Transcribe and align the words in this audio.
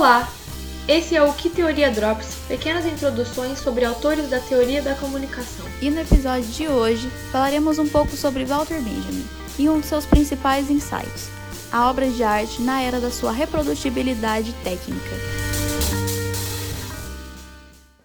Olá! 0.00 0.26
Esse 0.88 1.14
é 1.14 1.22
o 1.22 1.30
Que 1.34 1.50
Teoria 1.50 1.90
Drops, 1.90 2.34
pequenas 2.48 2.86
introduções 2.86 3.58
sobre 3.58 3.84
autores 3.84 4.30
da 4.30 4.40
teoria 4.40 4.80
da 4.80 4.94
comunicação. 4.94 5.66
E 5.82 5.90
no 5.90 6.00
episódio 6.00 6.48
de 6.48 6.66
hoje 6.68 7.10
falaremos 7.30 7.78
um 7.78 7.86
pouco 7.86 8.12
sobre 8.16 8.46
Walter 8.46 8.80
Benjamin 8.80 9.26
e 9.58 9.68
um 9.68 9.78
de 9.78 9.86
seus 9.86 10.06
principais 10.06 10.70
insights, 10.70 11.28
a 11.70 11.90
obra 11.90 12.08
de 12.08 12.22
arte 12.24 12.62
na 12.62 12.80
era 12.80 12.98
da 12.98 13.10
sua 13.10 13.30
reprodutibilidade 13.30 14.54
técnica. 14.64 15.16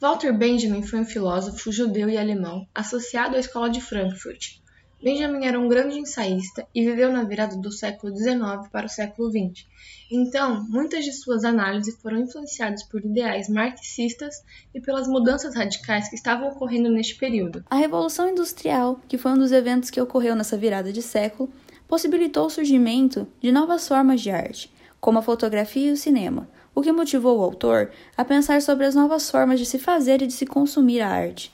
Walter 0.00 0.32
Benjamin 0.32 0.84
foi 0.84 1.00
um 1.00 1.04
filósofo 1.04 1.72
judeu 1.72 2.08
e 2.08 2.16
alemão 2.16 2.68
associado 2.72 3.34
à 3.34 3.40
escola 3.40 3.68
de 3.68 3.80
Frankfurt. 3.80 4.59
Benjamin 5.02 5.46
era 5.46 5.58
um 5.58 5.66
grande 5.66 5.98
ensaísta 5.98 6.66
e 6.74 6.84
viveu 6.84 7.10
na 7.10 7.24
virada 7.24 7.56
do 7.56 7.72
século 7.72 8.14
XIX 8.14 8.68
para 8.70 8.84
o 8.84 8.88
século 8.88 9.30
XX. 9.30 9.66
Então, 10.10 10.62
muitas 10.68 11.04
de 11.06 11.12
suas 11.12 11.42
análises 11.42 11.96
foram 12.02 12.18
influenciadas 12.18 12.82
por 12.82 13.02
ideais 13.02 13.48
marxistas 13.48 14.34
e 14.74 14.80
pelas 14.80 15.08
mudanças 15.08 15.54
radicais 15.54 16.10
que 16.10 16.16
estavam 16.16 16.48
ocorrendo 16.48 16.90
neste 16.90 17.14
período. 17.14 17.64
A 17.70 17.76
Revolução 17.76 18.28
Industrial, 18.28 19.00
que 19.08 19.16
foi 19.16 19.32
um 19.32 19.38
dos 19.38 19.52
eventos 19.52 19.88
que 19.88 20.00
ocorreu 20.00 20.36
nessa 20.36 20.58
virada 20.58 20.92
de 20.92 21.00
século, 21.00 21.48
possibilitou 21.88 22.46
o 22.46 22.50
surgimento 22.50 23.26
de 23.40 23.50
novas 23.50 23.88
formas 23.88 24.20
de 24.20 24.30
arte, 24.30 24.70
como 25.00 25.18
a 25.18 25.22
fotografia 25.22 25.88
e 25.88 25.92
o 25.92 25.96
cinema, 25.96 26.46
o 26.74 26.82
que 26.82 26.92
motivou 26.92 27.38
o 27.38 27.42
autor 27.42 27.90
a 28.16 28.24
pensar 28.24 28.60
sobre 28.60 28.84
as 28.84 28.94
novas 28.94 29.30
formas 29.30 29.58
de 29.58 29.64
se 29.64 29.78
fazer 29.78 30.20
e 30.20 30.26
de 30.26 30.32
se 30.34 30.44
consumir 30.44 31.00
a 31.00 31.08
arte. 31.08 31.50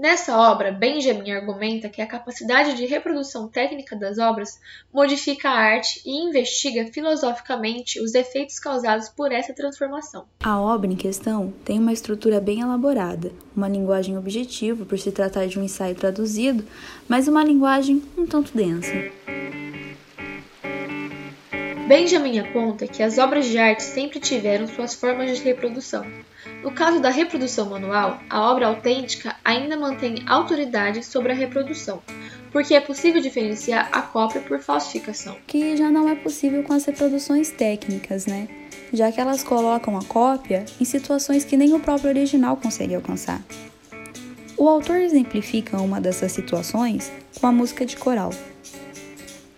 Nessa 0.00 0.34
obra, 0.34 0.72
Benjamin 0.72 1.30
argumenta 1.30 1.90
que 1.90 2.00
a 2.00 2.06
capacidade 2.06 2.74
de 2.74 2.86
reprodução 2.86 3.46
técnica 3.46 3.94
das 3.94 4.16
obras 4.16 4.58
modifica 4.90 5.50
a 5.50 5.58
arte 5.58 6.00
e 6.06 6.26
investiga 6.26 6.86
filosoficamente 6.90 8.00
os 8.00 8.14
efeitos 8.14 8.58
causados 8.58 9.10
por 9.10 9.30
essa 9.30 9.52
transformação. 9.52 10.24
A 10.42 10.58
obra 10.58 10.90
em 10.90 10.96
questão 10.96 11.52
tem 11.66 11.78
uma 11.78 11.92
estrutura 11.92 12.40
bem 12.40 12.60
elaborada, 12.60 13.30
uma 13.54 13.68
linguagem 13.68 14.16
objetiva 14.16 14.86
por 14.86 14.98
se 14.98 15.12
tratar 15.12 15.46
de 15.46 15.58
um 15.58 15.62
ensaio 15.62 15.94
traduzido, 15.94 16.64
mas 17.06 17.28
uma 17.28 17.44
linguagem 17.44 18.02
um 18.16 18.26
tanto 18.26 18.56
densa. 18.56 18.94
Benjamin 21.90 22.38
aponta 22.38 22.86
que 22.86 23.02
as 23.02 23.18
obras 23.18 23.46
de 23.46 23.58
arte 23.58 23.82
sempre 23.82 24.20
tiveram 24.20 24.68
suas 24.68 24.94
formas 24.94 25.36
de 25.36 25.42
reprodução. 25.42 26.06
No 26.62 26.70
caso 26.70 27.00
da 27.00 27.10
reprodução 27.10 27.68
manual, 27.68 28.20
a 28.30 28.48
obra 28.48 28.68
autêntica 28.68 29.34
ainda 29.44 29.76
mantém 29.76 30.22
autoridade 30.28 31.04
sobre 31.04 31.32
a 31.32 31.34
reprodução, 31.34 32.00
porque 32.52 32.76
é 32.76 32.80
possível 32.80 33.20
diferenciar 33.20 33.88
a 33.90 34.02
cópia 34.02 34.40
por 34.40 34.60
falsificação. 34.60 35.36
Que 35.48 35.76
já 35.76 35.90
não 35.90 36.08
é 36.08 36.14
possível 36.14 36.62
com 36.62 36.74
as 36.74 36.84
reproduções 36.84 37.50
técnicas, 37.50 38.24
né? 38.24 38.46
Já 38.92 39.10
que 39.10 39.20
elas 39.20 39.42
colocam 39.42 39.98
a 39.98 40.04
cópia 40.04 40.64
em 40.80 40.84
situações 40.84 41.44
que 41.44 41.56
nem 41.56 41.74
o 41.74 41.80
próprio 41.80 42.10
original 42.10 42.56
consegue 42.56 42.94
alcançar. 42.94 43.42
O 44.56 44.68
autor 44.68 44.98
exemplifica 44.98 45.76
uma 45.78 46.00
dessas 46.00 46.30
situações 46.30 47.10
com 47.40 47.48
a 47.48 47.52
música 47.52 47.84
de 47.84 47.96
coral. 47.96 48.30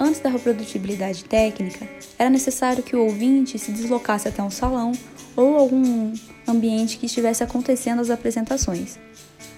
Antes 0.03 0.19
da 0.19 0.29
reprodutibilidade 0.29 1.23
técnica, 1.23 1.89
era 2.19 2.29
necessário 2.29 2.83
que 2.83 2.97
o 2.97 3.05
ouvinte 3.05 3.57
se 3.57 3.71
deslocasse 3.71 4.27
até 4.27 4.43
um 4.43 4.51
salão 4.51 4.91
ou 5.37 5.57
algum 5.57 6.13
ambiente 6.45 6.99
que 6.99 7.07
estivesse 7.07 7.45
acontecendo 7.45 8.01
as 8.01 8.11
apresentações. 8.11 8.99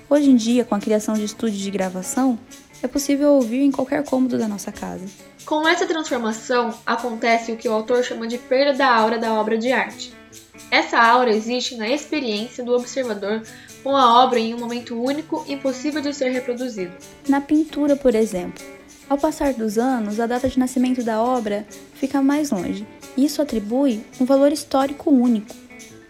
Hoje 0.07 0.29
em 0.29 0.37
dia, 0.37 0.63
com 0.63 0.75
a 0.75 0.79
criação 0.79 1.15
de 1.15 1.25
estúdios 1.25 1.63
de 1.63 1.71
gravação, 1.71 2.39
é 2.83 2.87
possível 2.87 3.31
ouvir 3.31 3.63
em 3.63 3.71
qualquer 3.71 4.05
cômodo 4.05 4.37
da 4.37 4.47
nossa 4.47 4.71
casa. 4.71 5.07
Com 5.47 5.67
essa 5.67 5.87
transformação, 5.87 6.75
acontece 6.85 7.51
o 7.51 7.57
que 7.57 7.67
o 7.67 7.73
autor 7.73 8.05
chama 8.05 8.27
de 8.27 8.37
perda 8.37 8.75
da 8.75 8.95
aura 8.95 9.17
da 9.17 9.33
obra 9.33 9.57
de 9.57 9.73
arte. 9.73 10.13
Essa 10.71 10.99
aura 10.99 11.35
existe 11.35 11.75
na 11.75 11.89
experiência 11.89 12.63
do 12.63 12.75
observador 12.75 13.43
com 13.83 13.97
a 13.97 14.23
obra 14.23 14.39
em 14.39 14.53
um 14.53 14.59
momento 14.59 14.95
único 14.95 15.43
impossível 15.49 16.03
de 16.03 16.13
ser 16.13 16.29
reproduzido. 16.33 16.93
Na 17.27 17.41
pintura, 17.41 17.97
por 17.97 18.15
exemplo, 18.15 18.63
ao 19.09 19.19
passar 19.19 19.53
dos 19.53 19.77
anos, 19.77 20.19
a 20.19 20.27
data 20.27 20.49
de 20.49 20.59
nascimento 20.59 21.03
da 21.03 21.23
obra 21.23 21.67
fica 21.95 22.23
mais 22.23 22.51
longe. 22.51 22.87
Isso 23.17 23.43
atribui 23.43 24.05
um 24.19 24.25
valor 24.25 24.51
histórico 24.51 25.11
único. 25.11 25.55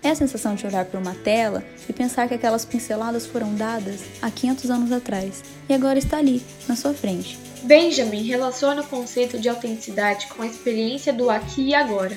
É 0.03 0.11
a 0.11 0.15
sensação 0.15 0.55
de 0.55 0.67
olhar 0.67 0.85
para 0.85 1.01
uma 1.01 1.15
tela 1.15 1.65
e 1.89 1.93
pensar 1.93 2.29
que 2.29 2.35
aquelas 2.35 2.65
pinceladas 2.65 3.27
foram 3.27 3.55
dadas 3.55 4.01
há 4.23 4.31
500 4.31 4.71
anos 4.71 4.93
atrás 4.93 5.43
e 5.69 5.75
agora 5.75 5.99
está 5.99 6.19
ali, 6.19 6.43
na 6.69 6.77
sua 6.77 6.95
frente. 6.95 7.39
Benjamin 7.63 8.23
relaciona 8.23 8.83
o 8.83 8.87
conceito 8.87 9.39
de 9.39 9.49
autenticidade 9.49 10.27
com 10.29 10.43
a 10.43 10.47
experiência 10.47 11.13
do 11.13 11.31
aqui 11.31 11.69
e 11.69 11.75
agora, 11.75 12.17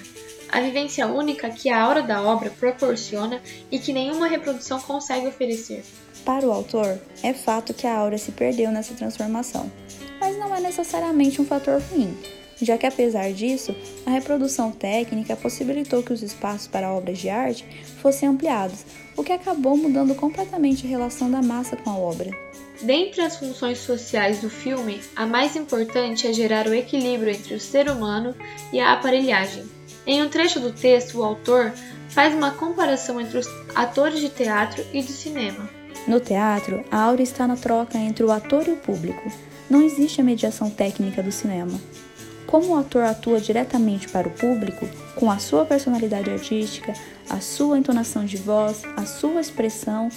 a 0.49 0.61
vivência 0.61 1.07
única 1.07 1.49
que 1.49 1.69
a 1.69 1.81
aura 1.81 2.01
da 2.01 2.21
obra 2.21 2.49
proporciona 2.49 3.41
e 3.71 3.79
que 3.79 3.93
nenhuma 3.93 4.27
reprodução 4.27 4.79
consegue 4.79 5.27
oferecer. 5.27 5.83
Para 6.25 6.45
o 6.45 6.51
autor, 6.51 6.99
é 7.23 7.33
fato 7.33 7.73
que 7.73 7.87
a 7.87 7.97
aura 7.97 8.17
se 8.17 8.31
perdeu 8.31 8.69
nessa 8.69 8.93
transformação 8.93 9.71
não 10.47 10.55
é 10.55 10.61
necessariamente 10.61 11.41
um 11.41 11.45
fator 11.45 11.81
ruim, 11.91 12.17
já 12.61 12.77
que 12.77 12.85
apesar 12.85 13.31
disso, 13.33 13.75
a 14.05 14.11
reprodução 14.11 14.71
técnica 14.71 15.35
possibilitou 15.35 16.01
que 16.01 16.13
os 16.13 16.23
espaços 16.23 16.67
para 16.67 16.91
obras 16.91 17.19
de 17.19 17.29
arte 17.29 17.65
fossem 18.01 18.29
ampliados, 18.29 18.85
o 19.15 19.23
que 19.23 19.33
acabou 19.33 19.75
mudando 19.75 20.15
completamente 20.15 20.85
a 20.85 20.89
relação 20.89 21.29
da 21.29 21.41
massa 21.41 21.75
com 21.75 21.89
a 21.89 21.97
obra. 21.97 22.31
Dentre 22.81 23.21
as 23.21 23.37
funções 23.37 23.79
sociais 23.79 24.39
do 24.39 24.49
filme, 24.49 25.01
a 25.15 25.25
mais 25.25 25.55
importante 25.55 26.27
é 26.27 26.33
gerar 26.33 26.67
o 26.67 26.73
equilíbrio 26.73 27.31
entre 27.31 27.55
o 27.55 27.59
ser 27.59 27.89
humano 27.89 28.35
e 28.71 28.79
a 28.79 28.93
aparelhagem. 28.93 29.65
Em 30.05 30.23
um 30.23 30.29
trecho 30.29 30.59
do 30.59 30.71
texto, 30.71 31.19
o 31.19 31.23
autor 31.23 31.73
faz 32.09 32.33
uma 32.33 32.51
comparação 32.51 33.19
entre 33.19 33.39
os 33.39 33.47
atores 33.75 34.19
de 34.19 34.29
teatro 34.29 34.83
e 34.93 35.01
de 35.01 35.11
cinema. 35.11 35.69
No 36.07 36.19
teatro, 36.19 36.85
a 36.89 37.01
aura 37.01 37.21
está 37.21 37.47
na 37.47 37.57
troca 37.57 37.97
entre 37.97 38.23
o 38.23 38.31
ator 38.31 38.65
e 38.67 38.71
o 38.71 38.77
público 38.77 39.29
não 39.69 39.81
existe 39.81 40.21
a 40.21 40.23
mediação 40.23 40.69
técnica 40.69 41.21
do 41.21 41.31
cinema. 41.31 41.79
Como 42.45 42.67
o 42.69 42.77
ator 42.77 43.03
atua 43.03 43.41
diretamente 43.41 44.07
para 44.07 44.27
o 44.27 44.31
público, 44.31 44.87
com 45.15 45.29
a 45.29 45.37
sua 45.37 45.65
personalidade 45.65 46.29
artística, 46.29 46.93
a 47.29 47.41
sua 47.41 47.77
entonação 47.77 48.23
de 48.23 48.37
voz, 48.37 48.83
a 48.95 49.05
sua 49.05 49.41
expressão, 49.41 50.09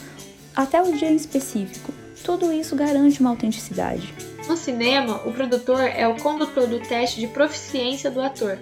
até 0.55 0.81
o 0.81 0.93
dia 0.93 1.11
em 1.11 1.17
específico, 1.17 1.93
tudo 2.25 2.53
isso 2.53 2.77
garante 2.77 3.21
uma 3.21 3.31
autenticidade. 3.31 4.15
No 4.47 4.57
cinema, 4.57 5.23
o 5.27 5.33
produtor 5.33 5.81
é 5.81 6.07
o 6.07 6.17
condutor 6.17 6.67
do 6.67 6.81
teste 6.81 7.19
de 7.19 7.27
proficiência 7.27 8.11
do 8.11 8.21
ator, 8.21 8.59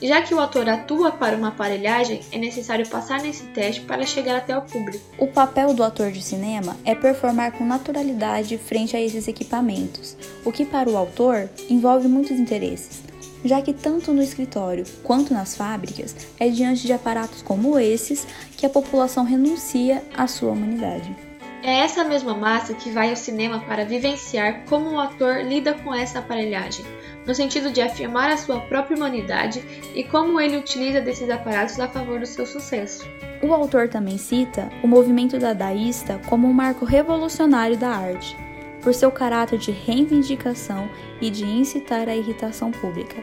já 0.00 0.22
que 0.22 0.34
o 0.34 0.40
ator 0.40 0.68
atua 0.68 1.12
para 1.12 1.36
uma 1.36 1.48
aparelhagem, 1.48 2.20
é 2.32 2.38
necessário 2.38 2.88
passar 2.88 3.20
nesse 3.20 3.44
teste 3.46 3.82
para 3.82 4.04
chegar 4.06 4.36
até 4.36 4.56
o 4.56 4.62
público. 4.62 5.04
O 5.18 5.26
papel 5.26 5.74
do 5.74 5.82
ator 5.82 6.10
de 6.10 6.22
cinema 6.22 6.76
é 6.84 6.94
performar 6.94 7.52
com 7.52 7.64
naturalidade 7.64 8.58
frente 8.58 8.96
a 8.96 9.00
esses 9.00 9.28
equipamentos, 9.28 10.16
o 10.44 10.52
que 10.52 10.64
para 10.64 10.90
o 10.90 10.96
autor 10.96 11.48
envolve 11.70 12.08
muitos 12.08 12.32
interesses, 12.38 13.02
já 13.44 13.60
que 13.60 13.72
tanto 13.72 14.12
no 14.12 14.22
escritório 14.22 14.84
quanto 15.02 15.34
nas 15.34 15.56
fábricas 15.56 16.14
é 16.38 16.48
diante 16.48 16.86
de 16.86 16.92
aparatos 16.92 17.42
como 17.42 17.78
esses 17.78 18.26
que 18.56 18.66
a 18.66 18.70
população 18.70 19.24
renuncia 19.24 20.02
à 20.16 20.26
sua 20.26 20.52
humanidade. 20.52 21.31
É 21.64 21.78
essa 21.78 22.02
mesma 22.02 22.34
massa 22.34 22.74
que 22.74 22.90
vai 22.90 23.10
ao 23.10 23.16
cinema 23.16 23.60
para 23.60 23.84
vivenciar 23.84 24.64
como 24.68 24.90
o 24.90 24.98
ator 24.98 25.44
lida 25.44 25.74
com 25.74 25.94
essa 25.94 26.18
aparelhagem, 26.18 26.84
no 27.24 27.32
sentido 27.32 27.70
de 27.70 27.80
afirmar 27.80 28.32
a 28.32 28.36
sua 28.36 28.58
própria 28.62 28.96
humanidade 28.96 29.62
e 29.94 30.02
como 30.02 30.40
ele 30.40 30.56
utiliza 30.56 31.00
desses 31.00 31.30
aparatos 31.30 31.78
a 31.78 31.86
favor 31.86 32.18
do 32.18 32.26
seu 32.26 32.44
sucesso. 32.44 33.06
O 33.40 33.54
autor 33.54 33.88
também 33.88 34.18
cita 34.18 34.68
o 34.82 34.88
movimento 34.88 35.38
dadaísta 35.38 36.20
como 36.26 36.48
um 36.48 36.52
marco 36.52 36.84
revolucionário 36.84 37.76
da 37.76 37.90
arte, 37.90 38.36
por 38.82 38.92
seu 38.92 39.12
caráter 39.12 39.56
de 39.56 39.70
reivindicação 39.70 40.90
e 41.20 41.30
de 41.30 41.44
incitar 41.44 42.08
a 42.08 42.16
irritação 42.16 42.72
pública. 42.72 43.22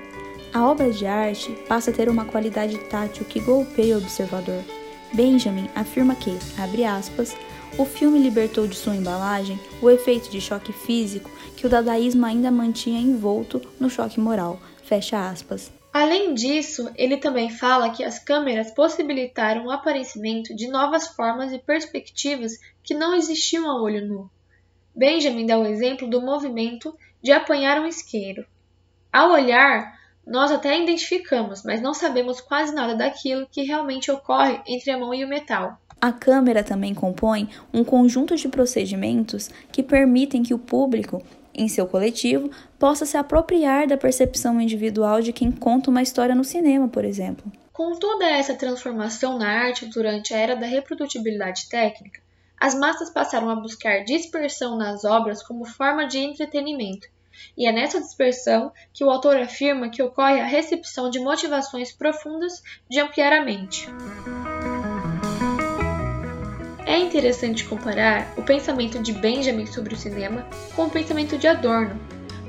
A 0.53 0.65
obra 0.65 0.91
de 0.91 1.05
arte 1.05 1.51
passa 1.67 1.91
a 1.91 1.93
ter 1.93 2.07
uma 2.07 2.23
qualidade 2.23 2.77
tátil 2.85 3.25
que 3.25 3.41
golpeia 3.41 3.95
o 3.95 3.97
observador. 3.97 4.63
Benjamin 5.11 5.69
afirma 5.75 6.15
que, 6.15 6.37
abre 6.57 6.85
aspas, 6.85 7.35
o 7.77 7.85
filme 7.85 8.19
libertou 8.19 8.67
de 8.67 8.75
sua 8.75 8.95
embalagem 8.95 9.59
o 9.81 9.89
efeito 9.89 10.29
de 10.29 10.41
choque 10.41 10.73
físico 10.73 11.29
que 11.55 11.65
o 11.65 11.69
dadaísmo 11.69 12.25
ainda 12.25 12.49
mantinha 12.49 12.99
envolto 12.99 13.61
no 13.79 13.89
choque 13.89 14.19
moral. 14.19 14.59
Fecha 14.83 15.29
aspas. 15.29 15.71
Além 15.91 16.33
disso, 16.33 16.89
ele 16.95 17.17
também 17.17 17.49
fala 17.49 17.89
que 17.89 18.03
as 18.03 18.19
câmeras 18.19 18.71
possibilitaram 18.71 19.65
o 19.65 19.71
aparecimento 19.71 20.55
de 20.55 20.67
novas 20.67 21.07
formas 21.07 21.51
e 21.51 21.59
perspectivas 21.59 22.53
que 22.83 22.93
não 22.93 23.15
existiam 23.15 23.69
a 23.69 23.81
olho 23.81 24.07
nu. 24.07 24.29
Benjamin 24.95 25.45
dá 25.45 25.57
o 25.57 25.65
exemplo 25.65 26.07
do 26.07 26.21
movimento 26.21 26.95
de 27.21 27.31
apanhar 27.31 27.79
um 27.79 27.87
isqueiro. 27.87 28.45
Ao 29.11 29.31
olhar, 29.31 29.98
nós 30.29 30.51
até 30.51 30.79
identificamos, 30.79 31.63
mas 31.63 31.81
não 31.81 31.93
sabemos 31.93 32.39
quase 32.39 32.73
nada 32.73 32.93
daquilo 32.93 33.47
que 33.51 33.63
realmente 33.63 34.11
ocorre 34.11 34.61
entre 34.67 34.91
a 34.91 34.97
mão 34.97 35.11
e 35.13 35.25
o 35.25 35.27
metal. 35.27 35.77
A 35.99 36.13
câmera 36.13 36.63
também 36.63 36.93
compõe 36.93 37.49
um 37.73 37.83
conjunto 37.83 38.35
de 38.35 38.47
procedimentos 38.47 39.49
que 39.71 39.81
permitem 39.81 40.43
que 40.43 40.53
o 40.53 40.59
público, 40.59 41.21
em 41.53 41.67
seu 41.67 41.87
coletivo, 41.87 42.49
possa 42.77 43.05
se 43.05 43.17
apropriar 43.17 43.87
da 43.87 43.97
percepção 43.97 44.61
individual 44.61 45.19
de 45.19 45.33
quem 45.33 45.51
conta 45.51 45.89
uma 45.89 46.03
história 46.03 46.35
no 46.35 46.43
cinema, 46.43 46.87
por 46.87 47.03
exemplo. 47.03 47.51
Com 47.73 47.97
toda 47.97 48.29
essa 48.29 48.53
transformação 48.53 49.37
na 49.37 49.49
arte 49.49 49.87
durante 49.87 50.33
a 50.33 50.37
era 50.37 50.55
da 50.55 50.67
reprodutibilidade 50.67 51.67
técnica, 51.69 52.21
as 52.61 52.75
massas 52.75 53.09
passaram 53.09 53.49
a 53.49 53.55
buscar 53.55 54.03
dispersão 54.03 54.77
nas 54.77 55.03
obras 55.03 55.41
como 55.41 55.65
forma 55.65 56.05
de 56.05 56.19
entretenimento, 56.19 57.07
e 57.57 57.67
é 57.67 57.71
nessa 57.71 57.99
dispersão 57.99 58.71
que 58.93 59.03
o 59.03 59.09
autor 59.09 59.37
afirma 59.37 59.89
que 59.89 60.01
ocorre 60.01 60.39
a 60.39 60.45
recepção 60.45 61.09
de 61.09 61.19
motivações 61.19 61.91
profundas 61.91 62.61
de 62.89 62.99
ampliar 62.99 63.33
a 63.33 63.43
mente. 63.43 63.87
É 66.85 66.97
interessante 66.97 67.65
comparar 67.65 68.33
o 68.37 68.41
pensamento 68.41 68.99
de 68.99 69.13
Benjamin 69.13 69.67
sobre 69.67 69.93
o 69.93 69.97
cinema 69.97 70.45
com 70.75 70.85
o 70.85 70.89
pensamento 70.89 71.37
de 71.37 71.47
Adorno. 71.47 71.99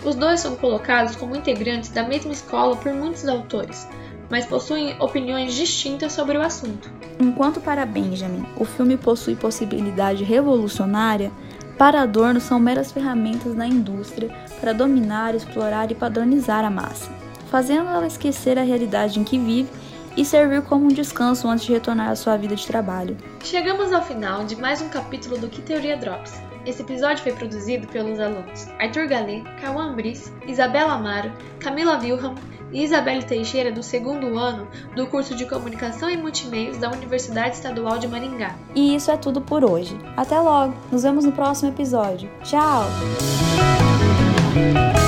Os 0.04 0.14
dois 0.14 0.40
são 0.40 0.56
colocados 0.56 1.14
como 1.14 1.36
integrantes 1.36 1.90
da 1.90 2.02
mesma 2.02 2.32
escola 2.32 2.74
por 2.74 2.92
muitos 2.92 3.28
autores, 3.28 3.86
mas 4.30 4.46
possuem 4.46 4.96
opiniões 4.98 5.52
distintas 5.52 6.12
sobre 6.12 6.38
o 6.38 6.42
assunto. 6.42 6.90
Enquanto 7.18 7.60
para 7.60 7.84
Benjamin 7.84 8.46
o 8.56 8.64
filme 8.64 8.96
possui 8.96 9.36
possibilidade 9.36 10.24
revolucionária, 10.24 11.30
para 11.76 12.02
Adorno 12.02 12.40
são 12.40 12.58
meras 12.58 12.92
ferramentas 12.92 13.54
da 13.54 13.66
indústria 13.66 14.30
para 14.60 14.72
dominar, 14.72 15.34
explorar 15.34 15.90
e 15.90 15.94
padronizar 15.94 16.64
a 16.64 16.70
massa, 16.70 17.10
fazendo 17.50 17.88
ela 17.88 18.06
esquecer 18.06 18.58
a 18.58 18.62
realidade 18.62 19.18
em 19.18 19.24
que 19.24 19.38
vive 19.38 19.68
e 20.16 20.24
servir 20.24 20.62
como 20.62 20.84
um 20.84 20.88
descanso 20.88 21.48
antes 21.48 21.64
de 21.64 21.72
retornar 21.72 22.10
à 22.10 22.16
sua 22.16 22.36
vida 22.36 22.54
de 22.54 22.66
trabalho. 22.66 23.16
Chegamos 23.42 23.92
ao 23.92 24.02
final 24.02 24.44
de 24.44 24.56
mais 24.56 24.82
um 24.82 24.88
capítulo 24.88 25.38
do 25.38 25.48
Que 25.48 25.62
Teoria 25.62 25.96
Drops. 25.96 26.34
Esse 26.66 26.82
episódio 26.82 27.22
foi 27.22 27.32
produzido 27.32 27.88
pelos 27.88 28.20
alunos 28.20 28.68
Arthur 28.78 29.08
Galê, 29.08 29.42
Cauã 29.60 29.94
Brice, 29.94 30.30
Isabela 30.46 30.92
Amaro, 30.92 31.32
Camila 31.58 31.98
Wilhelm 31.98 32.34
e 32.70 32.84
Isabelle 32.84 33.24
Teixeira 33.24 33.72
do 33.72 33.82
segundo 33.82 34.38
ano 34.38 34.68
do 34.94 35.06
curso 35.06 35.34
de 35.34 35.46
Comunicação 35.46 36.10
e 36.10 36.16
Multimeios 36.16 36.76
da 36.76 36.90
Universidade 36.90 37.56
Estadual 37.56 37.98
de 37.98 38.06
Maringá. 38.06 38.54
E 38.74 38.94
isso 38.94 39.10
é 39.10 39.16
tudo 39.16 39.40
por 39.40 39.64
hoje. 39.64 39.98
Até 40.16 40.38
logo! 40.38 40.74
Nos 40.92 41.02
vemos 41.02 41.24
no 41.24 41.32
próximo 41.32 41.70
episódio. 41.70 42.30
Tchau! 42.44 42.84
Thank 44.52 44.94
you. 44.94 44.99